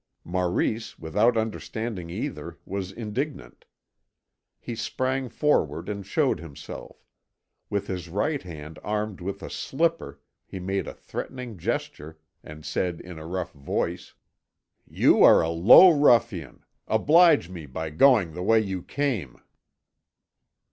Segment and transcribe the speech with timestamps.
[0.23, 3.65] Maurice, without understanding either, was indignant.
[4.59, 7.05] He sprang forward and showed himself;
[7.69, 12.99] with his right hand armed with a slipper he made a threatening gesture, and said
[12.99, 14.15] in a rough voice:
[14.87, 19.39] "You are a low ruffian; oblige me by going the way you came."